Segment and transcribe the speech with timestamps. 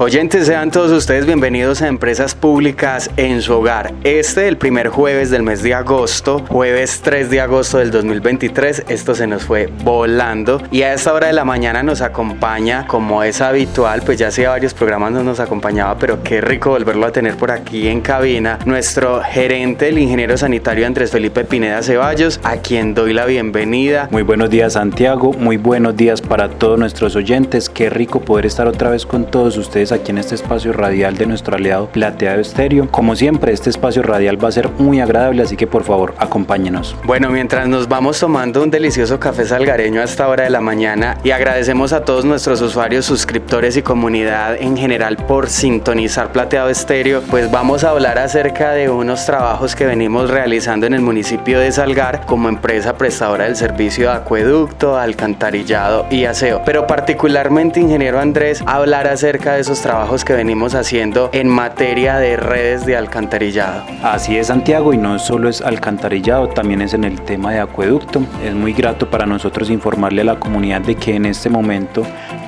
[0.00, 3.92] Oyentes, sean todos ustedes bienvenidos a Empresas Públicas en su hogar.
[4.04, 9.16] Este, el primer jueves del mes de agosto, jueves 3 de agosto del 2023, esto
[9.16, 13.40] se nos fue volando y a esta hora de la mañana nos acompaña, como es
[13.40, 17.36] habitual, pues ya hacía varios programas no nos acompañaba, pero qué rico volverlo a tener
[17.36, 22.94] por aquí en cabina, nuestro gerente, el ingeniero sanitario Andrés Felipe Pineda Ceballos, a quien
[22.94, 24.06] doy la bienvenida.
[24.12, 28.68] Muy buenos días Santiago, muy buenos días para todos nuestros oyentes, qué rico poder estar
[28.68, 32.88] otra vez con todos ustedes aquí en este espacio radial de nuestro aliado Plateado Estéreo.
[32.90, 36.96] Como siempre, este espacio radial va a ser muy agradable, así que por favor, acompáñenos.
[37.04, 41.18] Bueno, mientras nos vamos tomando un delicioso café salgareño a esta hora de la mañana
[41.24, 47.22] y agradecemos a todos nuestros usuarios, suscriptores y comunidad en general por sintonizar Plateado Estéreo,
[47.22, 51.72] pues vamos a hablar acerca de unos trabajos que venimos realizando en el municipio de
[51.72, 56.62] Salgar como empresa prestadora del servicio de acueducto, alcantarillado y aseo.
[56.64, 62.36] Pero particularmente, ingeniero Andrés, hablar acerca de esos trabajos que venimos haciendo en materia de
[62.36, 63.84] redes de alcantarillado.
[64.02, 68.22] Así es Santiago y no solo es alcantarillado, también es en el tema de acueducto.
[68.44, 72.02] Es muy grato para nosotros informarle a la comunidad de que en este momento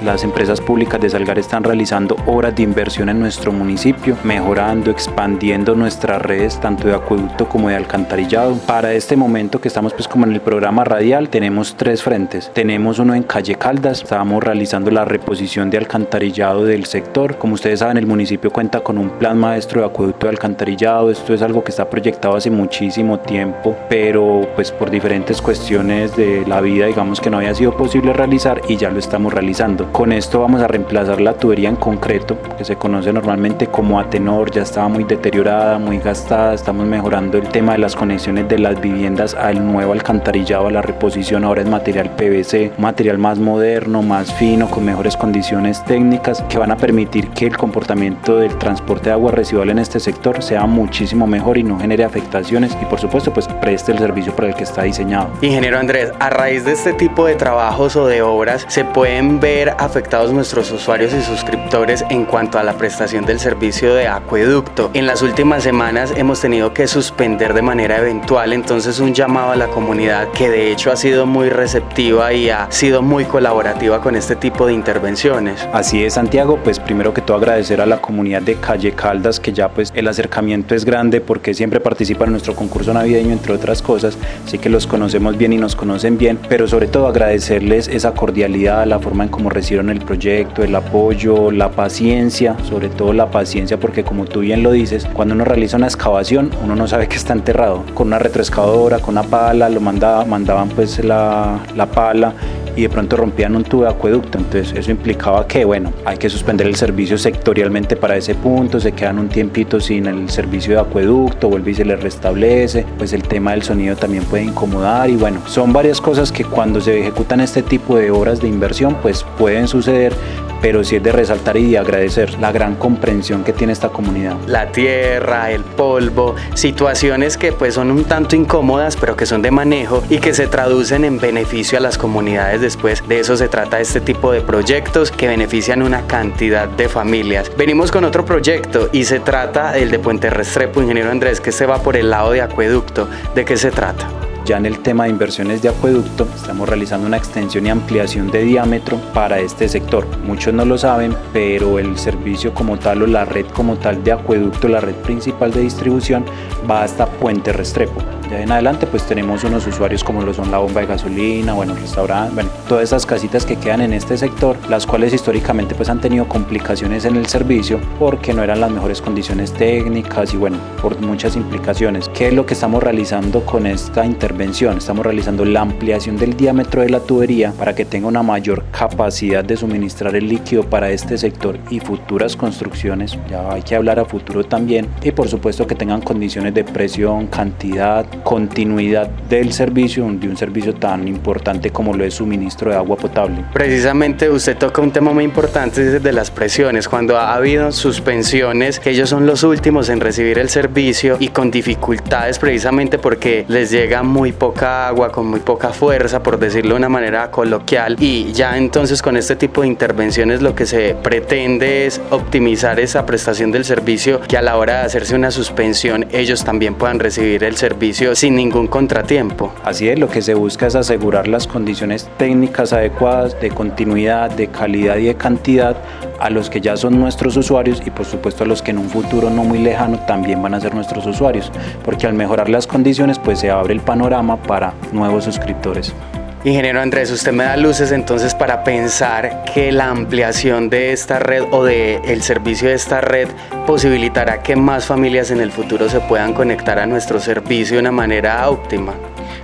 [0.04, 5.74] las empresas públicas de Salgar están realizando obras de inversión en nuestro municipio, mejorando, expandiendo
[5.74, 8.54] nuestras redes tanto de acueducto como de alcantarillado.
[8.66, 12.50] Para este momento que estamos pues como en el programa radial tenemos tres frentes.
[12.54, 17.80] Tenemos uno en Calle Caldas, estábamos realizando la reposición de alcantarillado del sector como ustedes
[17.80, 21.10] saben, el municipio cuenta con un plan maestro de acueducto de alcantarillado.
[21.10, 26.46] Esto es algo que está proyectado hace muchísimo tiempo, pero pues por diferentes cuestiones de
[26.46, 29.92] la vida, digamos que no había sido posible realizar y ya lo estamos realizando.
[29.92, 34.50] Con esto vamos a reemplazar la tubería en concreto, que se conoce normalmente como Atenor,
[34.50, 36.54] ya estaba muy deteriorada, muy gastada.
[36.54, 41.44] Estamos mejorando el tema de las conexiones de las viviendas al nuevo alcantarillado, la reposición.
[41.44, 46.70] Ahora es material PVC, material más moderno, más fino, con mejores condiciones técnicas que van
[46.70, 51.26] a permitir que el comportamiento del transporte de agua residual en este sector sea muchísimo
[51.26, 54.64] mejor y no genere afectaciones y por supuesto pues preste el servicio para el que
[54.64, 55.30] está diseñado.
[55.40, 59.74] Ingeniero Andrés, a raíz de este tipo de trabajos o de obras se pueden ver
[59.78, 64.90] afectados nuestros usuarios y suscriptores en cuanto a la prestación del servicio de acueducto.
[64.94, 69.56] En las últimas semanas hemos tenido que suspender de manera eventual, entonces un llamado a
[69.56, 74.16] la comunidad que de hecho ha sido muy receptiva y ha sido muy colaborativa con
[74.16, 75.66] este tipo de intervenciones.
[75.72, 79.40] Así es Santiago, pues primero primero que todo agradecer a la comunidad de Calle Caldas,
[79.40, 83.54] que ya pues el acercamiento es grande porque siempre participan en nuestro concurso navideño, entre
[83.54, 87.88] otras cosas, así que los conocemos bien y nos conocen bien, pero sobre todo agradecerles
[87.88, 93.14] esa cordialidad, la forma en cómo recibieron el proyecto, el apoyo, la paciencia, sobre todo
[93.14, 96.86] la paciencia, porque como tú bien lo dices, cuando uno realiza una excavación, uno no
[96.86, 101.60] sabe que está enterrado, con una retroexcavadora, con una pala, lo mandaba, mandaban pues la,
[101.74, 102.34] la pala
[102.76, 104.38] y de pronto rompían un tubo de acueducto.
[104.38, 108.92] Entonces eso implicaba que, bueno, hay que suspender el servicio sectorialmente para ese punto, se
[108.92, 113.22] quedan un tiempito sin el servicio de acueducto, vuelve y se les restablece, pues el
[113.22, 117.40] tema del sonido también puede incomodar y bueno, son varias cosas que cuando se ejecutan
[117.40, 120.12] este tipo de obras de inversión, pues pueden suceder,
[120.60, 124.36] pero sí es de resaltar y de agradecer la gran comprensión que tiene esta comunidad.
[124.46, 129.50] La tierra, el polvo, situaciones que pues son un tanto incómodas, pero que son de
[129.50, 133.06] manejo y que se traducen en beneficio a las comunidades después.
[133.08, 137.50] De eso se trata este tipo de proyectos que benefician una cantidad de familias.
[137.56, 141.66] Venimos con otro proyecto y se trata el de Puente Restrepo, ingeniero Andrés, que se
[141.66, 143.08] va por el lado de acueducto.
[143.34, 144.19] ¿De qué se trata?
[144.44, 148.42] Ya en el tema de inversiones de acueducto, estamos realizando una extensión y ampliación de
[148.42, 150.06] diámetro para este sector.
[150.24, 154.12] Muchos no lo saben, pero el servicio como tal o la red como tal de
[154.12, 156.24] acueducto, la red principal de distribución,
[156.68, 158.19] va hasta Puente Restrepo.
[158.30, 161.74] Ya en adelante pues tenemos unos usuarios como lo son la bomba de gasolina, bueno,
[161.74, 166.00] restaurante, bueno, todas esas casitas que quedan en este sector, las cuales históricamente pues han
[166.00, 171.00] tenido complicaciones en el servicio porque no eran las mejores condiciones técnicas y bueno, por
[171.00, 172.08] muchas implicaciones.
[172.10, 174.78] ¿Qué es lo que estamos realizando con esta intervención?
[174.78, 179.44] Estamos realizando la ampliación del diámetro de la tubería para que tenga una mayor capacidad
[179.44, 184.04] de suministrar el líquido para este sector y futuras construcciones, ya hay que hablar a
[184.04, 190.28] futuro también, y por supuesto que tengan condiciones de presión, cantidad, continuidad del servicio, de
[190.28, 193.44] un servicio tan importante como lo es suministro de agua potable.
[193.52, 196.88] Precisamente usted toca un tema muy importante de las presiones.
[196.88, 202.38] Cuando ha habido suspensiones, ellos son los últimos en recibir el servicio y con dificultades
[202.38, 206.88] precisamente porque les llega muy poca agua, con muy poca fuerza, por decirlo de una
[206.88, 207.96] manera coloquial.
[207.98, 213.06] Y ya entonces con este tipo de intervenciones lo que se pretende es optimizar esa
[213.06, 217.44] prestación del servicio que a la hora de hacerse una suspensión ellos también puedan recibir
[217.44, 219.52] el servicio sin ningún contratiempo.
[219.64, 224.48] Así es, lo que se busca es asegurar las condiciones técnicas adecuadas de continuidad, de
[224.48, 225.76] calidad y de cantidad
[226.18, 228.88] a los que ya son nuestros usuarios y por supuesto a los que en un
[228.88, 231.50] futuro no muy lejano también van a ser nuestros usuarios,
[231.84, 235.94] porque al mejorar las condiciones pues se abre el panorama para nuevos suscriptores.
[236.42, 241.44] Ingeniero Andrés, usted me da luces entonces para pensar que la ampliación de esta red
[241.50, 243.28] o de el servicio de esta red
[243.66, 247.92] posibilitará que más familias en el futuro se puedan conectar a nuestro servicio de una
[247.92, 248.94] manera óptima.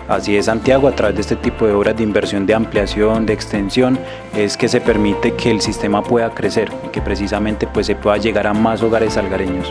[0.08, 3.34] Así es, Santiago, a través de este tipo de obras de inversión, de ampliación, de
[3.34, 3.98] extensión,
[4.34, 8.16] es que se permite que el sistema pueda crecer y que precisamente pues, se pueda
[8.16, 9.70] llegar a más hogares salgareños.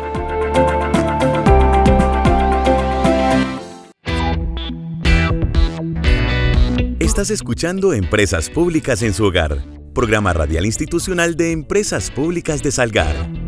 [7.05, 9.63] Estás escuchando Empresas Públicas en su hogar,
[9.93, 13.44] programa radial institucional de Empresas Públicas de Salgar.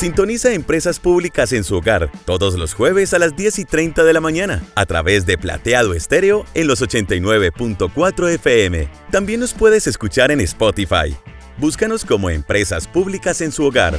[0.00, 4.12] Sintoniza Empresas Públicas en su hogar todos los jueves a las 10 y 30 de
[4.14, 8.88] la mañana a través de Plateado Estéreo en los 89.4 FM.
[9.10, 11.14] También nos puedes escuchar en Spotify.
[11.58, 13.98] Búscanos como Empresas Públicas en su hogar.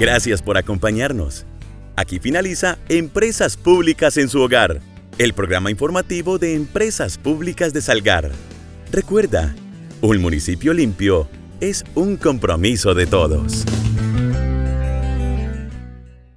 [0.00, 1.46] Gracias por acompañarnos.
[1.96, 4.80] Aquí finaliza Empresas Públicas en su hogar,
[5.18, 8.32] el programa informativo de Empresas Públicas de Salgar.
[8.90, 9.54] Recuerda,
[10.00, 11.28] un municipio limpio
[11.60, 13.64] es un compromiso de todos.